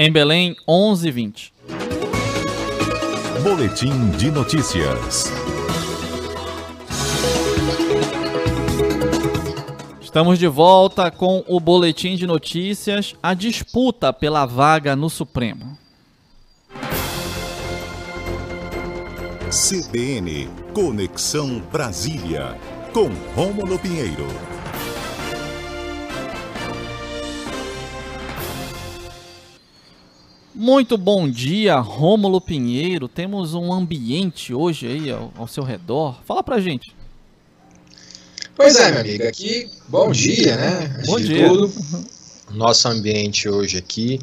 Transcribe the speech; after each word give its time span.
Em 0.00 0.12
Belém, 0.12 0.54
11h20. 0.68 1.50
Boletim 3.42 4.10
de 4.10 4.30
notícias. 4.30 5.24
Estamos 10.00 10.38
de 10.38 10.46
volta 10.46 11.10
com 11.10 11.44
o 11.46 11.58
Boletim 11.58 12.16
de 12.16 12.26
Notícias, 12.26 13.14
a 13.22 13.34
disputa 13.34 14.12
pela 14.12 14.46
vaga 14.46 14.94
no 14.94 15.10
Supremo. 15.10 15.76
CBN 19.50 20.48
Conexão 20.72 21.60
Brasília, 21.72 22.56
com 22.92 23.08
Rômulo 23.34 23.78
Pinheiro. 23.78 24.26
Muito 30.54 30.96
bom 30.96 31.28
dia, 31.30 31.78
Rômulo 31.78 32.40
Pinheiro. 32.40 33.06
Temos 33.06 33.54
um 33.54 33.72
ambiente 33.72 34.52
hoje 34.52 34.86
aí 34.86 35.10
ao, 35.10 35.32
ao, 35.36 35.46
seu 35.46 35.62
redor. 35.62 36.18
Fala 36.24 36.42
pra 36.42 36.60
gente. 36.60 36.92
Pois 38.56 38.76
é, 38.76 38.90
meu 38.90 39.00
amigo, 39.00 39.28
aqui, 39.28 39.70
bom 39.88 40.10
dia, 40.10 40.56
né? 40.56 40.96
Antes 40.96 41.06
bom 41.06 41.20
dia. 41.20 41.48
Tudo, 41.48 41.72
nosso 42.50 42.88
ambiente 42.88 43.48
hoje 43.48 43.76
aqui 43.76 44.18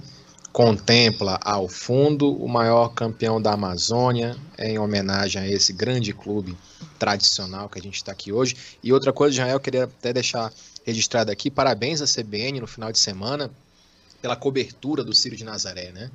contempla 0.55 1.37
ao 1.43 1.67
fundo 1.67 2.33
o 2.33 2.47
maior 2.47 2.87
campeão 2.87 3.41
da 3.41 3.51
Amazônia, 3.51 4.37
em 4.57 4.79
homenagem 4.79 5.41
a 5.41 5.45
esse 5.49 5.73
grande 5.73 6.13
clube 6.13 6.57
tradicional 6.97 7.67
que 7.67 7.77
a 7.77 7.81
gente 7.81 7.95
está 7.95 8.13
aqui 8.13 8.31
hoje. 8.31 8.55
E 8.81 8.93
outra 8.93 9.11
coisa, 9.11 9.35
Jael, 9.35 9.57
eu 9.57 9.59
queria 9.59 9.83
até 9.83 10.13
deixar 10.13 10.53
registrado 10.85 11.29
aqui, 11.29 11.51
parabéns 11.51 12.01
à 12.01 12.05
CBN 12.05 12.61
no 12.61 12.67
final 12.67 12.89
de 12.89 12.97
semana 12.97 13.51
pela 14.21 14.37
cobertura 14.37 15.03
do 15.03 15.13
Círio 15.13 15.37
de 15.37 15.43
Nazaré, 15.43 15.91
né? 15.91 16.09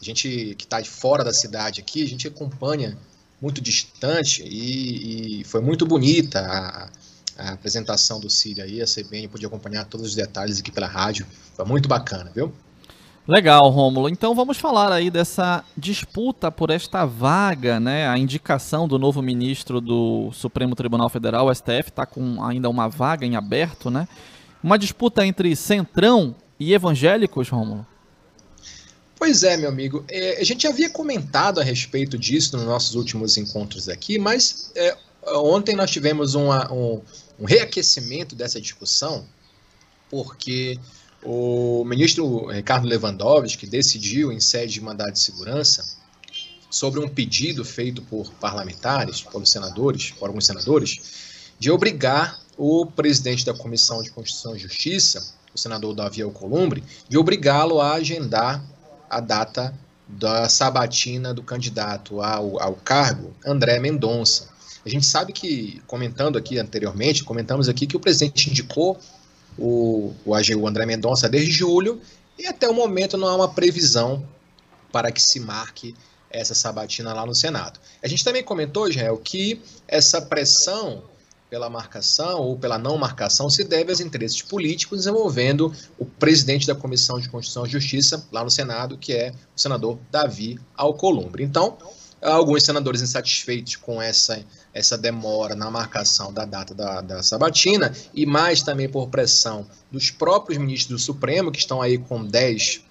A 0.00 0.04
gente 0.04 0.54
que 0.56 0.62
está 0.62 0.80
de 0.80 0.88
fora 0.88 1.24
da 1.24 1.32
cidade 1.32 1.80
aqui, 1.80 2.04
a 2.04 2.08
gente 2.08 2.28
acompanha 2.28 2.96
muito 3.42 3.60
distante 3.60 4.44
e, 4.44 5.40
e 5.40 5.44
foi 5.44 5.60
muito 5.60 5.84
bonita 5.84 6.38
a, 6.38 6.88
a, 7.36 7.52
apresentação 7.54 8.20
do 8.20 8.30
Círio 8.30 8.62
aí, 8.62 8.80
a 8.80 8.86
CBN 8.86 9.26
pôde 9.26 9.44
acompanhar 9.44 9.84
todos 9.86 10.06
os 10.06 10.14
detalhes 10.14 10.60
aqui 10.60 10.70
pela 10.70 10.86
rádio, 10.86 11.26
foi 11.56 11.64
muito 11.64 11.88
bacana, 11.88 12.30
viu? 12.32 12.54
Legal, 13.28 13.68
Rômulo. 13.68 14.08
Então 14.08 14.34
vamos 14.34 14.56
falar 14.56 14.92
aí 14.92 15.10
dessa 15.10 15.64
disputa 15.76 16.50
por 16.50 16.70
esta 16.70 17.04
vaga, 17.04 17.78
né? 17.78 18.08
A 18.08 18.18
indicação 18.18 18.88
do 18.88 18.98
novo 18.98 19.22
ministro 19.22 19.80
do 19.80 20.32
Supremo 20.32 20.74
Tribunal 20.74 21.08
Federal, 21.08 21.46
o 21.46 21.54
STF, 21.54 21.90
está 21.90 22.06
com 22.06 22.42
ainda 22.42 22.68
uma 22.68 22.88
vaga 22.88 23.26
em 23.26 23.36
aberto, 23.36 23.90
né? 23.90 24.08
Uma 24.62 24.78
disputa 24.78 25.24
entre 25.24 25.54
Centrão 25.54 26.34
e 26.58 26.72
evangélicos, 26.72 27.48
Rômulo? 27.48 27.86
Pois 29.16 29.42
é, 29.42 29.56
meu 29.56 29.68
amigo. 29.68 30.02
É, 30.08 30.40
a 30.40 30.44
gente 30.44 30.66
havia 30.66 30.88
comentado 30.88 31.60
a 31.60 31.62
respeito 31.62 32.18
disso 32.18 32.56
nos 32.56 32.64
nossos 32.64 32.94
últimos 32.94 33.36
encontros 33.36 33.88
aqui, 33.88 34.18
mas 34.18 34.72
é, 34.74 34.96
ontem 35.34 35.76
nós 35.76 35.90
tivemos 35.90 36.34
uma, 36.34 36.72
um, 36.72 37.02
um 37.38 37.44
reaquecimento 37.44 38.34
dessa 38.34 38.58
discussão, 38.58 39.26
porque 40.10 40.78
o 41.22 41.84
ministro 41.84 42.46
Ricardo 42.46 42.86
Lewandowski 42.86 43.66
decidiu, 43.66 44.32
em 44.32 44.40
sede 44.40 44.74
de 44.74 44.80
mandado 44.80 45.12
de 45.12 45.20
segurança, 45.20 45.84
sobre 46.70 47.00
um 47.00 47.08
pedido 47.08 47.64
feito 47.64 48.00
por 48.02 48.32
parlamentares, 48.34 49.20
pelos 49.22 49.50
senadores, 49.50 50.12
por 50.12 50.28
alguns 50.28 50.46
senadores, 50.46 51.54
de 51.58 51.70
obrigar 51.70 52.40
o 52.56 52.86
presidente 52.86 53.44
da 53.44 53.52
Comissão 53.52 54.02
de 54.02 54.10
Constituição 54.10 54.56
e 54.56 54.58
Justiça 54.58 55.38
o 55.54 55.58
senador 55.58 55.94
Davi 55.94 56.22
Alcolumbre, 56.22 56.82
de 57.08 57.18
obrigá-lo 57.18 57.80
a 57.80 57.94
agendar 57.94 58.62
a 59.08 59.20
data 59.20 59.74
da 60.06 60.48
sabatina 60.48 61.32
do 61.32 61.42
candidato 61.42 62.20
ao, 62.20 62.60
ao 62.60 62.74
cargo, 62.74 63.32
André 63.44 63.78
Mendonça. 63.78 64.48
A 64.84 64.88
gente 64.88 65.06
sabe 65.06 65.32
que, 65.32 65.82
comentando 65.86 66.38
aqui 66.38 66.58
anteriormente, 66.58 67.22
comentamos 67.22 67.68
aqui 67.68 67.86
que 67.86 67.96
o 67.96 68.00
presidente 68.00 68.50
indicou 68.50 68.98
o, 69.60 70.12
o 70.24 70.34
AGU 70.34 70.66
André 70.66 70.86
Mendonça 70.86 71.28
desde 71.28 71.52
julho 71.52 72.00
e 72.38 72.46
até 72.46 72.68
o 72.68 72.74
momento 72.74 73.16
não 73.18 73.28
há 73.28 73.36
uma 73.36 73.52
previsão 73.52 74.26
para 74.90 75.12
que 75.12 75.20
se 75.20 75.38
marque 75.38 75.94
essa 76.30 76.54
sabatina 76.54 77.12
lá 77.12 77.26
no 77.26 77.34
Senado. 77.34 77.78
A 78.02 78.08
gente 78.08 78.24
também 78.24 78.42
comentou, 78.42 78.88
Israel, 78.88 79.18
que 79.18 79.60
essa 79.86 80.22
pressão 80.22 81.02
pela 81.50 81.68
marcação 81.68 82.40
ou 82.40 82.56
pela 82.56 82.78
não 82.78 82.96
marcação 82.96 83.50
se 83.50 83.64
deve 83.64 83.90
aos 83.90 84.00
interesses 84.00 84.40
políticos 84.40 85.06
envolvendo 85.06 85.74
o 85.98 86.06
presidente 86.06 86.66
da 86.66 86.76
Comissão 86.76 87.18
de 87.18 87.28
Constituição 87.28 87.66
e 87.66 87.68
Justiça 87.68 88.24
lá 88.30 88.44
no 88.44 88.50
Senado, 88.50 88.96
que 88.96 89.12
é 89.12 89.32
o 89.54 89.60
senador 89.60 89.98
Davi 90.12 90.60
Alcolumbre. 90.76 91.42
Então, 91.42 91.76
alguns 92.22 92.64
senadores 92.64 93.00
insatisfeitos 93.00 93.76
com 93.76 94.00
essa, 94.00 94.44
essa 94.74 94.98
demora 94.98 95.54
na 95.54 95.70
marcação 95.70 96.32
da 96.32 96.44
data 96.44 96.74
da, 96.74 97.00
da 97.00 97.22
sabatina 97.22 97.94
e 98.14 98.26
mais 98.26 98.62
também 98.62 98.88
por 98.88 99.08
pressão 99.08 99.66
dos 99.90 100.10
próprios 100.10 100.58
ministros 100.58 101.00
do 101.00 101.04
Supremo, 101.04 101.50
que 101.50 101.58
estão 101.58 101.80
aí 101.80 101.98
com 101.98 102.24
10 102.24 102.82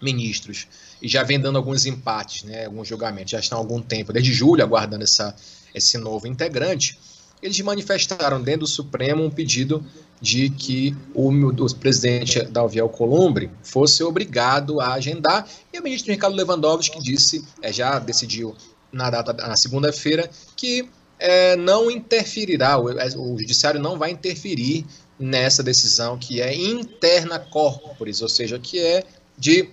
ministros 0.00 0.66
e 1.00 1.08
já 1.08 1.22
vem 1.22 1.38
dando 1.38 1.56
alguns 1.56 1.84
empates, 1.84 2.44
né, 2.44 2.64
alguns 2.64 2.88
julgamentos, 2.88 3.30
já 3.30 3.38
estão 3.38 3.58
há 3.58 3.60
algum 3.60 3.82
tempo, 3.82 4.12
desde 4.12 4.32
julho, 4.32 4.62
aguardando 4.62 5.04
essa, 5.04 5.34
esse 5.74 5.98
novo 5.98 6.26
integrante 6.26 6.98
eles 7.44 7.60
manifestaram 7.60 8.42
dentro 8.42 8.60
do 8.60 8.66
Supremo 8.66 9.22
um 9.22 9.30
pedido 9.30 9.84
de 10.18 10.48
que 10.48 10.96
o, 11.14 11.30
presidente 11.74 12.42
Davi 12.44 12.80
Alcolumbre 12.80 13.50
fosse 13.62 14.02
obrigado 14.02 14.80
a 14.80 14.94
agendar, 14.94 15.46
e 15.70 15.78
o 15.78 15.82
ministro 15.82 16.10
Ricardo 16.10 16.34
Lewandowski 16.34 16.98
disse, 17.02 17.44
é, 17.60 17.70
já 17.70 17.98
decidiu 17.98 18.56
na 18.90 19.10
data 19.10 19.34
na 19.34 19.56
segunda-feira, 19.56 20.30
que 20.56 20.88
é, 21.18 21.54
não 21.56 21.90
interferirá, 21.90 22.78
o, 22.78 22.88
é, 22.88 23.08
o 23.14 23.38
judiciário 23.38 23.78
não 23.78 23.98
vai 23.98 24.10
interferir 24.10 24.86
nessa 25.18 25.62
decisão 25.62 26.16
que 26.16 26.40
é 26.40 26.54
interna 26.54 27.38
corporis, 27.38 28.22
ou 28.22 28.28
seja, 28.28 28.58
que 28.58 28.78
é 28.78 29.04
de 29.36 29.68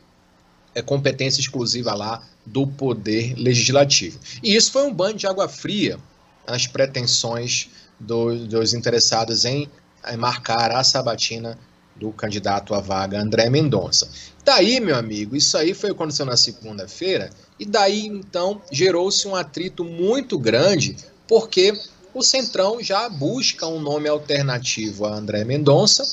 é, 0.76 0.82
competência 0.82 1.40
exclusiva 1.40 1.94
lá 1.94 2.22
do 2.46 2.68
poder 2.68 3.36
legislativo. 3.38 4.20
E 4.44 4.56
isso 4.56 4.74
foi 4.74 4.84
um 4.84 4.94
banho 4.94 5.16
de 5.16 5.26
água 5.26 5.48
fria 5.48 5.98
as 6.46 6.68
pretensões 6.68 7.70
do, 8.00 8.48
dos 8.48 8.74
interessados 8.74 9.46
em, 9.46 9.70
em 10.08 10.18
marcar 10.18 10.72
a 10.72 10.84
sabatina 10.84 11.58
do 11.96 12.12
candidato 12.12 12.74
à 12.74 12.80
vaga 12.80 13.22
André 13.22 13.50
Mendonça. 13.50 14.10
Daí, 14.44 14.80
meu 14.80 14.96
amigo, 14.96 15.36
isso 15.36 15.58
aí 15.58 15.74
foi 15.74 15.92
aconteceu 15.92 16.26
na 16.26 16.36
segunda-feira, 16.36 17.30
e 17.60 17.66
daí 17.66 18.08
então 18.08 18.62
gerou-se 18.72 19.28
um 19.28 19.36
atrito 19.36 19.84
muito 19.84 20.40
grande, 20.40 20.98
porque 21.28 21.80
o 22.14 22.24
Centrão 22.24 22.82
já 22.82 23.08
busca 23.08 23.68
um 23.68 23.80
nome 23.80 24.10
alternativo 24.10 25.06
a 25.06 25.14
André 25.16 25.44
Mendonça, 25.44 26.04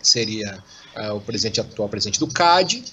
seria 0.00 0.62
uh, 0.96 1.14
o 1.14 1.20
presidente 1.20 1.60
atual 1.60 1.88
presidente 1.88 2.20
do 2.20 2.28
CAD, 2.28 2.84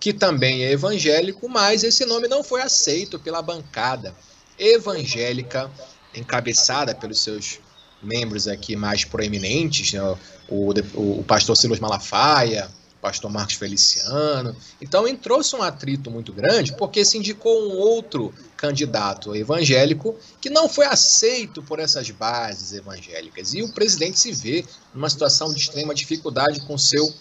que 0.00 0.12
também 0.12 0.64
é 0.64 0.72
evangélico, 0.72 1.48
mas 1.48 1.84
esse 1.84 2.04
nome 2.04 2.28
não 2.28 2.42
foi 2.42 2.62
aceito 2.62 3.18
pela 3.18 3.42
bancada 3.42 4.14
evangélica 4.58 5.70
encabeçada 6.14 6.94
pelos 6.94 7.22
seus 7.22 7.58
membros 8.02 8.46
aqui 8.46 8.76
mais 8.76 9.04
proeminentes, 9.04 9.92
né? 9.92 10.02
o, 10.02 10.72
o, 10.94 11.20
o, 11.20 11.24
pastor 11.24 11.56
Silas 11.56 11.80
Malafaia, 11.80 12.68
o 12.98 13.00
pastor 13.00 13.30
Marcos 13.30 13.54
Feliciano. 13.54 14.54
Então 14.80 15.08
entrou-se 15.08 15.54
um 15.56 15.62
atrito 15.62 16.10
muito 16.10 16.32
grande 16.32 16.76
porque 16.76 17.04
se 17.04 17.18
indicou 17.18 17.68
um 17.68 17.78
outro 17.78 18.32
candidato 18.56 19.34
evangélico 19.34 20.16
que 20.40 20.50
não 20.50 20.68
foi 20.68 20.86
aceito 20.86 21.62
por 21.62 21.78
essas 21.78 22.10
bases 22.10 22.72
evangélicas. 22.72 23.54
E 23.54 23.62
o 23.62 23.72
presidente 23.72 24.18
se 24.18 24.32
vê 24.32 24.64
numa 24.94 25.08
situação 25.08 25.52
de 25.52 25.58
extrema 25.58 25.94
dificuldade 25.94 26.60
com 26.60 26.76
seu 26.76 27.12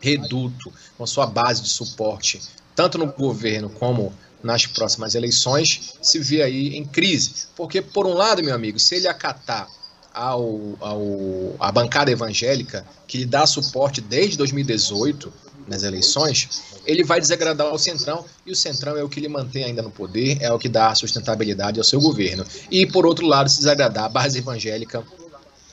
reduto, 0.00 0.72
com 0.96 1.06
sua 1.06 1.26
base 1.26 1.62
de 1.62 1.68
suporte, 1.68 2.40
tanto 2.74 2.98
no 2.98 3.06
governo 3.06 3.70
como 3.70 4.12
nas 4.42 4.66
próximas 4.66 5.14
eleições 5.14 5.94
se 6.00 6.18
vê 6.18 6.42
aí 6.42 6.76
em 6.76 6.84
crise. 6.84 7.46
Porque, 7.56 7.80
por 7.80 8.06
um 8.06 8.14
lado, 8.14 8.42
meu 8.42 8.54
amigo, 8.54 8.78
se 8.78 8.96
ele 8.96 9.08
acatar 9.08 9.68
ao, 10.12 10.76
ao, 10.80 11.56
a 11.58 11.70
bancada 11.70 12.10
evangélica, 12.10 12.86
que 13.06 13.18
lhe 13.18 13.26
dá 13.26 13.46
suporte 13.46 14.00
desde 14.00 14.36
2018 14.38 15.32
nas 15.68 15.82
eleições, 15.82 16.48
ele 16.86 17.02
vai 17.02 17.20
desagradar 17.20 17.72
o 17.72 17.78
Centrão, 17.78 18.24
e 18.46 18.52
o 18.52 18.56
Centrão 18.56 18.96
é 18.96 19.02
o 19.02 19.08
que 19.08 19.18
ele 19.18 19.28
mantém 19.28 19.64
ainda 19.64 19.82
no 19.82 19.90
poder, 19.90 20.38
é 20.40 20.50
o 20.52 20.58
que 20.58 20.68
dá 20.68 20.94
sustentabilidade 20.94 21.78
ao 21.78 21.84
seu 21.84 22.00
governo. 22.00 22.46
E, 22.70 22.86
por 22.86 23.04
outro 23.04 23.26
lado, 23.26 23.50
se 23.50 23.58
desagradar 23.58 24.04
a 24.04 24.08
base 24.08 24.38
evangélica, 24.38 25.04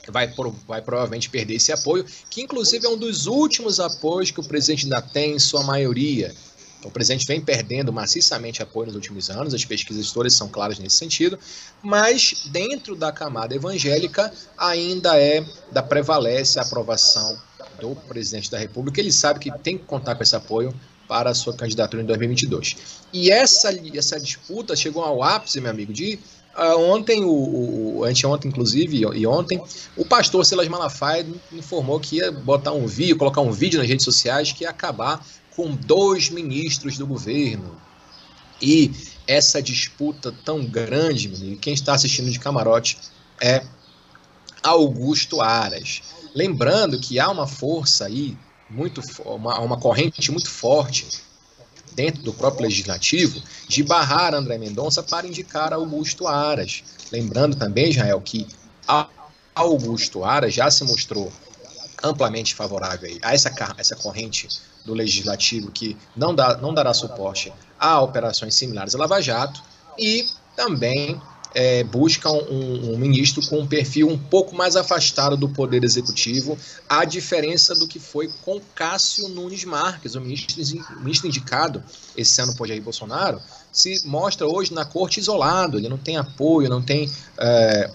vai, 0.08 0.32
vai 0.66 0.82
provavelmente 0.82 1.30
perder 1.30 1.54
esse 1.54 1.72
apoio, 1.72 2.04
que 2.28 2.42
inclusive 2.42 2.84
é 2.84 2.88
um 2.88 2.96
dos 2.96 3.26
últimos 3.26 3.80
apoios 3.80 4.30
que 4.30 4.40
o 4.40 4.44
presidente 4.44 4.84
ainda 4.84 5.00
tem 5.00 5.36
em 5.36 5.38
sua 5.38 5.62
maioria 5.62 6.34
O 6.88 6.90
presidente 6.90 7.26
vem 7.26 7.40
perdendo 7.40 7.92
maciçamente 7.92 8.62
apoio 8.62 8.86
nos 8.86 8.94
últimos 8.96 9.30
anos, 9.30 9.54
as 9.54 9.64
pesquisas 9.64 10.12
todas 10.12 10.34
são 10.34 10.48
claras 10.48 10.78
nesse 10.78 10.96
sentido, 10.96 11.38
mas 11.82 12.46
dentro 12.46 12.94
da 12.94 13.10
camada 13.10 13.54
evangélica 13.54 14.32
ainda 14.56 15.18
é 15.18 15.44
da 15.72 15.82
prevalece 15.82 16.58
a 16.58 16.62
aprovação 16.62 17.38
do 17.80 17.94
presidente 17.94 18.50
da 18.50 18.58
República. 18.58 19.00
Ele 19.00 19.12
sabe 19.12 19.40
que 19.40 19.58
tem 19.58 19.78
que 19.78 19.84
contar 19.84 20.14
com 20.14 20.22
esse 20.22 20.36
apoio 20.36 20.74
para 21.08 21.30
a 21.30 21.34
sua 21.34 21.54
candidatura 21.54 22.02
em 22.02 22.06
2022. 22.06 22.76
E 23.12 23.30
essa, 23.30 23.70
essa 23.94 24.18
disputa 24.18 24.74
chegou 24.74 25.02
ao 25.02 25.22
ápice, 25.22 25.60
meu 25.60 25.70
amigo, 25.70 25.92
de 25.92 26.18
uh, 26.56 26.78
ontem, 26.80 27.24
o, 27.24 27.98
o, 27.98 28.04
anteontem, 28.04 28.50
inclusive, 28.50 29.02
e 29.14 29.26
ontem, 29.26 29.62
o 29.96 30.04
pastor 30.04 30.44
Silas 30.44 30.68
Malafaia 30.68 31.26
informou 31.52 32.00
que 32.00 32.16
ia 32.16 32.32
botar 32.32 32.72
um 32.72 32.86
vídeo, 32.86 33.16
colocar 33.16 33.42
um 33.42 33.52
vídeo 33.52 33.78
nas 33.78 33.88
redes 33.88 34.04
sociais 34.04 34.52
que 34.52 34.64
ia 34.64 34.70
acabar 34.70 35.24
com 35.56 35.74
dois 35.74 36.30
ministros 36.30 36.98
do 36.98 37.06
governo. 37.06 37.80
E 38.60 38.90
essa 39.26 39.62
disputa 39.62 40.32
tão 40.44 40.64
grande, 40.64 41.28
meu 41.28 41.38
amigo, 41.38 41.60
quem 41.60 41.74
está 41.74 41.94
assistindo 41.94 42.30
de 42.30 42.38
camarote 42.38 42.98
é 43.40 43.64
Augusto 44.62 45.40
Aras. 45.40 46.02
Lembrando 46.34 46.98
que 46.98 47.18
há 47.18 47.30
uma 47.30 47.46
força 47.46 48.06
aí, 48.06 48.36
muito 48.68 49.00
uma, 49.24 49.58
uma 49.60 49.78
corrente 49.78 50.30
muito 50.32 50.48
forte 50.48 51.06
dentro 51.94 52.22
do 52.22 52.32
próprio 52.32 52.64
legislativo 52.64 53.40
de 53.68 53.82
barrar 53.82 54.34
André 54.34 54.58
Mendonça 54.58 55.02
para 55.02 55.26
indicar 55.26 55.72
Augusto 55.72 56.26
Aras. 56.26 56.82
Lembrando 57.12 57.56
também, 57.56 57.90
Israel, 57.90 58.20
que 58.20 58.46
Augusto 59.54 60.24
Aras 60.24 60.52
já 60.52 60.70
se 60.70 60.82
mostrou 60.84 61.32
amplamente 62.04 62.54
favorável 62.54 63.18
a 63.22 63.34
essa, 63.34 63.52
essa 63.78 63.96
corrente 63.96 64.48
do 64.84 64.92
legislativo 64.92 65.70
que 65.70 65.96
não, 66.14 66.34
dá, 66.34 66.56
não 66.58 66.74
dará 66.74 66.92
suporte 66.92 67.52
a 67.80 68.00
operações 68.00 68.54
similares 68.54 68.94
a 68.94 68.98
Lava 68.98 69.20
Jato 69.20 69.62
e 69.98 70.28
também 70.54 71.20
é, 71.54 71.84
busca 71.84 72.30
um, 72.30 72.92
um, 72.92 72.98
ministro 72.98 73.40
com 73.46 73.60
um 73.60 73.66
perfil 73.66 74.08
um 74.08 74.18
pouco 74.18 74.54
mais 74.54 74.74
afastado 74.74 75.36
do 75.36 75.48
poder 75.48 75.84
executivo, 75.84 76.58
a 76.88 77.04
diferença 77.04 77.74
do 77.74 77.86
que 77.86 78.00
foi 78.00 78.28
com 78.44 78.60
Cássio 78.74 79.28
Nunes 79.28 79.64
Marques, 79.64 80.16
o 80.16 80.20
ministro, 80.20 80.56
ministro 81.00 81.28
indicado 81.28 81.82
esse 82.16 82.40
ano 82.42 82.54
por 82.56 82.66
Jair 82.66 82.82
Bolsonaro, 82.82 83.40
se 83.72 84.06
mostra 84.06 84.46
hoje 84.46 84.74
na 84.74 84.84
corte 84.84 85.20
isolado, 85.20 85.78
ele 85.78 85.88
não 85.88 85.98
tem 85.98 86.16
apoio, 86.16 86.68
não 86.68 86.82
tem 86.82 87.10
é, 87.38 87.90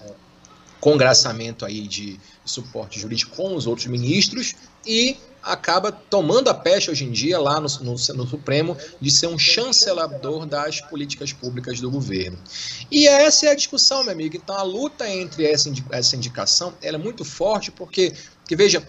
congraçamento 0.80 1.64
aí 1.64 1.86
de 1.86 2.18
suporte 2.44 2.98
jurídico 2.98 3.36
com 3.36 3.54
os 3.54 3.66
outros 3.66 3.86
ministros 3.86 4.54
e 4.86 5.16
acaba 5.42 5.90
tomando 5.90 6.48
a 6.48 6.54
peste 6.54 6.90
hoje 6.90 7.04
em 7.04 7.10
dia 7.10 7.38
lá 7.38 7.60
no, 7.60 7.68
no, 7.80 7.92
no, 7.92 8.26
Supremo 8.26 8.76
de 9.00 9.10
ser 9.10 9.26
um 9.26 9.38
chancelador 9.38 10.44
das 10.46 10.80
políticas 10.82 11.32
públicas 11.32 11.80
do 11.80 11.90
governo. 11.90 12.38
E 12.90 13.06
essa 13.06 13.46
é 13.46 13.50
a 13.50 13.54
discussão, 13.54 14.02
meu 14.02 14.12
amigo. 14.12 14.36
Então 14.36 14.56
a 14.56 14.62
luta 14.62 15.08
entre 15.08 15.46
essa, 15.46 15.72
essa 15.90 16.16
indicação 16.16 16.74
ela 16.82 16.96
é 16.96 17.00
muito 17.00 17.24
forte 17.24 17.70
porque, 17.70 18.12
porque 18.40 18.56
veja 18.56 18.86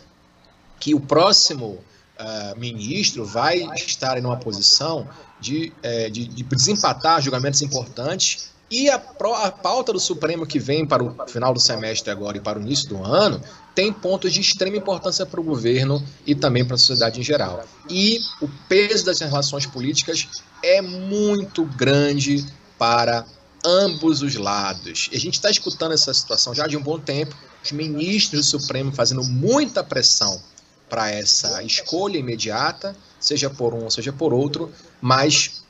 que 0.80 0.94
o 0.94 1.00
próximo 1.00 1.80
uh, 2.20 2.60
ministro 2.60 3.26
vai 3.26 3.60
estar 3.76 4.18
em 4.18 4.26
uma 4.26 4.38
posição 4.38 5.08
de, 5.40 5.72
uh, 5.78 6.10
de, 6.12 6.26
de 6.28 6.44
desempatar 6.44 7.22
julgamentos 7.22 7.62
importantes 7.62 8.52
e 8.72 8.90
a, 8.90 8.96
a, 8.96 9.52
pauta 9.52 9.92
do 9.92 10.00
Supremo 10.00 10.48
que 10.48 10.58
vem 10.58 10.86
para 10.86 11.04
o 11.04 11.28
final 11.28 11.54
do 11.54 11.60
semestre 11.60 12.10
agora 12.10 12.38
e 12.38 12.40
para 12.40 12.58
o 12.58 12.62
início 12.62 12.88
do 12.88 13.04
ano 13.04 13.42
tem 13.76 13.92
pontos 13.92 14.34
de 14.34 14.40
extrema 14.40 14.78
importância 14.78 15.26
para 15.26 15.42
o 15.42 15.44
governo 15.44 16.02
e 16.26 16.34
também 16.34 16.64
para 16.64 16.76
a 16.76 16.78
sociedade 16.78 17.20
em 17.20 17.24
geral. 17.24 17.66
E 17.90 18.20
o 18.42 18.48
peso 18.70 19.06
das 19.06 19.20
relações 19.20 19.66
políticas 19.66 20.28
é 20.64 20.82
muito 20.82 21.66
grande 21.66 22.46
para 22.78 23.26
ambos 23.66 24.22
os 24.22 24.36
lados. 24.36 25.10
E 25.12 25.18
a 25.18 25.20
gente 25.20 25.36
está 25.36 25.50
escutando 25.50 25.94
essa 25.94 26.14
situação 26.14 26.56
já 26.56 26.66
de 26.66 26.78
um 26.78 26.82
bom 26.82 26.98
tempo, 26.98 27.36
os 27.64 27.72
ministros 27.72 28.46
do 28.46 28.60
Supremo 28.60 28.92
fazendo 28.92 29.24
muita 29.24 29.84
pressão 29.84 30.42
para 30.90 31.10
essa 31.10 31.64
escolha 31.64 32.18
imediata, 32.18 32.96
seja 33.20 33.50
por 33.50 33.74
um, 33.74 33.90
seja 33.90 34.12
por 34.12 34.34
outro, 34.34 34.72
mas 35.00 35.61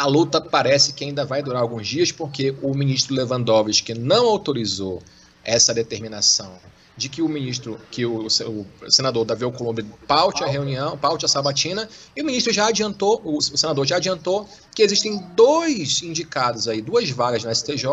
a 0.00 0.06
luta 0.06 0.40
parece 0.40 0.92
que 0.92 1.04
ainda 1.04 1.24
vai 1.24 1.42
durar 1.42 1.62
alguns 1.62 1.86
dias, 1.86 2.12
porque 2.12 2.54
o 2.62 2.74
ministro 2.74 3.14
Lewandowski 3.14 3.94
não 3.94 4.26
autorizou 4.26 5.02
essa 5.44 5.72
determinação 5.72 6.58
de 6.96 7.08
que 7.08 7.20
o 7.20 7.28
ministro, 7.28 7.78
que 7.90 8.06
o, 8.06 8.26
o 8.26 8.90
senador 8.90 9.24
Davi 9.24 9.44
Alcolumbre 9.44 9.84
paute 10.06 10.42
a 10.42 10.46
reunião, 10.46 10.96
paute 10.96 11.26
a 11.26 11.28
sabatina, 11.28 11.88
e 12.16 12.22
o 12.22 12.24
ministro 12.24 12.52
já 12.52 12.68
adiantou, 12.68 13.20
o, 13.22 13.36
o 13.36 13.42
senador 13.42 13.86
já 13.86 13.96
adiantou 13.96 14.48
que 14.74 14.82
existem 14.82 15.22
dois 15.34 16.02
indicados 16.02 16.68
aí, 16.68 16.80
duas 16.80 17.10
vagas 17.10 17.44
na 17.44 17.54
STJ, 17.54 17.86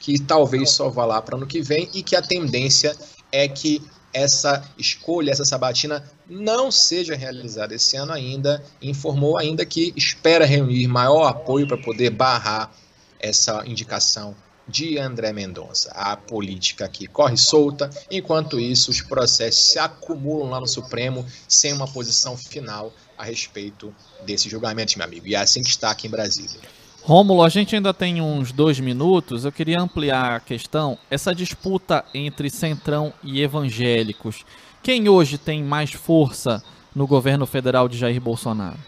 que 0.00 0.20
talvez 0.20 0.70
só 0.70 0.88
vá 0.88 1.04
lá 1.04 1.20
para 1.20 1.36
ano 1.36 1.46
que 1.46 1.60
vem, 1.60 1.88
e 1.92 2.02
que 2.02 2.14
a 2.14 2.22
tendência 2.22 2.96
é 3.32 3.48
que 3.48 3.82
essa 4.12 4.64
escolha, 4.78 5.30
essa 5.30 5.44
sabatina 5.44 6.04
não 6.28 6.70
seja 6.70 7.14
realizada 7.14 7.74
esse 7.74 7.96
ano 7.96 8.12
ainda. 8.12 8.62
Informou 8.80 9.38
ainda 9.38 9.64
que 9.64 9.92
espera 9.96 10.44
reunir 10.44 10.86
maior 10.86 11.26
apoio 11.26 11.66
para 11.66 11.76
poder 11.76 12.10
barrar 12.10 12.72
essa 13.20 13.62
indicação 13.66 14.34
de 14.66 14.98
André 14.98 15.32
Mendonça. 15.32 15.90
A 15.92 16.16
política 16.16 16.84
aqui 16.84 17.06
corre 17.06 17.36
solta, 17.36 17.88
enquanto 18.10 18.60
isso 18.60 18.90
os 18.90 19.00
processos 19.00 19.72
se 19.72 19.78
acumulam 19.78 20.50
lá 20.50 20.60
no 20.60 20.66
Supremo 20.66 21.24
sem 21.48 21.72
uma 21.72 21.88
posição 21.88 22.36
final 22.36 22.92
a 23.16 23.24
respeito 23.24 23.94
desse 24.24 24.48
julgamento, 24.48 24.96
meu 24.98 25.06
amigo. 25.06 25.26
E 25.26 25.34
é 25.34 25.38
assim 25.38 25.62
que 25.62 25.70
está 25.70 25.90
aqui 25.90 26.06
em 26.06 26.10
Brasília. 26.10 26.60
Rômulo, 27.02 27.42
a 27.42 27.48
gente 27.48 27.74
ainda 27.74 27.94
tem 27.94 28.20
uns 28.20 28.52
dois 28.52 28.78
minutos. 28.78 29.44
Eu 29.44 29.52
queria 29.52 29.80
ampliar 29.80 30.36
a 30.36 30.40
questão. 30.40 30.98
Essa 31.10 31.34
disputa 31.34 32.04
entre 32.12 32.50
centrão 32.50 33.12
e 33.22 33.40
evangélicos. 33.40 34.44
Quem 34.82 35.08
hoje 35.08 35.38
tem 35.38 35.62
mais 35.62 35.92
força 35.92 36.62
no 36.94 37.06
governo 37.06 37.46
federal 37.46 37.88
de 37.88 37.96
Jair 37.96 38.20
Bolsonaro? 38.20 38.78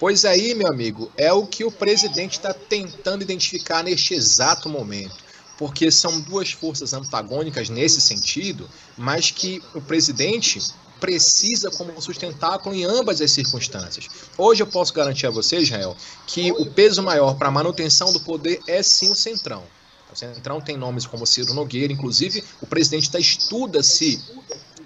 Pois 0.00 0.24
aí, 0.24 0.54
meu 0.54 0.66
amigo, 0.68 1.12
é 1.16 1.30
o 1.32 1.46
que 1.46 1.62
o 1.62 1.70
presidente 1.70 2.32
está 2.32 2.54
tentando 2.54 3.22
identificar 3.22 3.84
neste 3.84 4.14
exato 4.14 4.68
momento. 4.68 5.14
Porque 5.58 5.90
são 5.90 6.18
duas 6.20 6.52
forças 6.52 6.94
antagônicas 6.94 7.68
nesse 7.68 8.00
sentido, 8.00 8.66
mas 8.96 9.30
que 9.30 9.62
o 9.74 9.80
presidente 9.80 10.58
precisa 11.00 11.70
como 11.70 12.00
sustentáculo 12.00 12.74
em 12.74 12.84
ambas 12.84 13.20
as 13.20 13.32
circunstâncias. 13.32 14.06
Hoje 14.36 14.62
eu 14.62 14.66
posso 14.66 14.92
garantir 14.92 15.26
a 15.26 15.30
você, 15.30 15.58
Israel, 15.58 15.96
que 16.26 16.52
o 16.52 16.66
peso 16.66 17.02
maior 17.02 17.34
para 17.36 17.48
a 17.48 17.50
manutenção 17.50 18.12
do 18.12 18.20
poder 18.20 18.60
é 18.66 18.82
sim 18.82 19.10
o 19.10 19.16
Centrão. 19.16 19.64
O 20.12 20.16
Centrão 20.16 20.60
tem 20.60 20.76
nomes 20.76 21.06
como 21.06 21.26
Ciro 21.26 21.54
Nogueira, 21.54 21.92
inclusive 21.92 22.44
o 22.60 22.66
presidente 22.66 23.04
está 23.04 23.18
estuda 23.18 23.82
se 23.82 24.22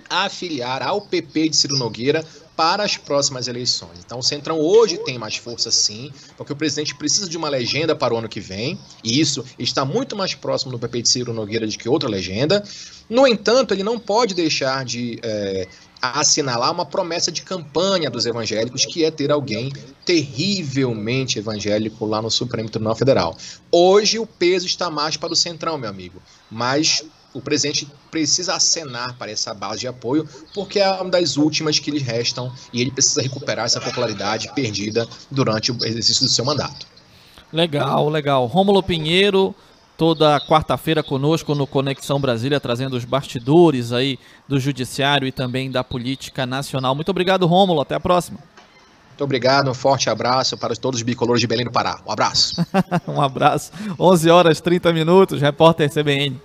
afiliar 0.09 0.83
ao 0.83 1.01
PP 1.01 1.49
de 1.49 1.57
Ciro 1.57 1.77
Nogueira 1.79 2.25
para 2.57 2.85
as 2.85 2.97
próximas 2.97 3.49
eleições. 3.49 3.99
Então, 4.05 4.19
o 4.19 4.23
Centrão 4.23 4.61
hoje 4.61 4.99
tem 4.99 5.19
mais 5.19 5.37
força, 5.37 5.71
sim, 5.71 6.13
porque 6.37 6.53
o 6.53 6.57
presidente 6.57 6.95
precisa 6.95 7.29
de 7.29 7.37
uma 7.37 7.49
legenda 7.49 7.97
para 7.97 8.15
o 8.15 8.17
ano 8.17 8.29
que 8.29 8.41
vem, 8.41 8.79
e 9.03 9.21
isso 9.21 9.45
está 9.59 9.85
muito 9.85 10.15
mais 10.15 10.35
próximo 10.35 10.71
do 10.71 10.79
PP 10.79 11.03
de 11.03 11.09
Ciro 11.09 11.33
Nogueira 11.33 11.67
do 11.67 11.77
que 11.77 11.89
outra 11.89 12.09
legenda. 12.09 12.63
No 13.09 13.27
entanto, 13.27 13.75
ele 13.75 13.83
não 13.83 13.99
pode 13.99 14.35
deixar 14.35 14.85
de 14.85 15.19
é, 15.23 15.67
assinalar 16.13 16.73
uma 16.73 16.87
promessa 16.87 17.33
de 17.33 17.43
campanha 17.43 18.11
dos 18.11 18.27
evangélicos, 18.27 18.85
que 18.85 19.05
é 19.05 19.11
ter 19.11 19.31
alguém 19.31 19.73
terrivelmente 20.05 21.39
evangélico 21.39 22.05
lá 22.07 22.21
no 22.21 22.31
Supremo 22.31 22.69
Tribunal 22.69 22.97
Federal. 22.97 23.37
Hoje 23.71 24.19
o 24.19 24.27
peso 24.27 24.67
está 24.67 24.91
mais 24.91 25.17
para 25.17 25.33
o 25.33 25.37
Centrão, 25.37 25.79
meu 25.79 25.89
amigo, 25.89 26.21
mas 26.51 27.05
o 27.35 27.41
presidente 27.41 27.89
precisa 28.11 28.55
acenar 28.55 29.19
para 29.19 29.31
essa 29.31 29.53
base 29.53 29.81
de 29.81 29.89
apoio, 29.89 30.27
porque 30.55 30.79
é 30.79 30.89
uma 30.93 31.11
das 31.11 31.37
últimas 31.37 31.81
que 31.81 31.91
lhe 31.91 31.99
restam 31.99 32.53
e 32.73 32.81
ele 32.81 32.93
precisa 32.93 33.21
recuperar 33.21 33.67
essa 33.67 33.81
popularidade 33.81 34.53
perdida 34.55 35.07
durante 35.31 35.73
o 35.73 35.85
exercício 35.85 36.25
do 36.25 36.31
seu 36.31 36.45
mandato. 36.45 36.87
Legal, 37.53 38.09
legal. 38.09 38.47
Rômulo 38.47 38.83
Pinheiro, 38.83 39.55
toda 39.97 40.41
quarta-feira 40.41 41.03
conosco 41.03 41.55
no 41.55 41.67
Conexão 41.67 42.21
Brasília, 42.21 42.61
trazendo 42.61 42.97
os 42.97 43.05
bastidores 43.05 43.93
aí 43.93 44.19
do 44.49 44.59
judiciário 44.59 45.27
e 45.27 45.33
também 45.33 45.71
da 45.71 45.85
política 45.85 46.47
nacional. 46.47 46.95
Muito 46.95 47.11
obrigado, 47.11 47.47
Rômulo. 47.47 47.81
Até 47.81 47.95
a 47.95 48.01
próxima. 48.01 48.39
Muito 49.11 49.23
obrigado, 49.23 49.71
um 49.71 49.75
forte 49.75 50.11
abraço 50.11 50.59
para 50.59 50.75
todos 50.75 50.99
os 50.99 51.05
bicolores 51.05 51.41
de 51.41 51.47
Belém 51.47 51.65
do 51.65 51.71
Pará. 51.71 52.01
Um 52.05 52.11
abraço. 52.11 52.67
um 53.07 53.21
abraço. 53.21 53.71
11 53.99 54.29
horas 54.29 54.61
30 54.61 54.93
minutos, 54.93 55.41
repórter 55.41 55.89
CBN. 55.89 56.41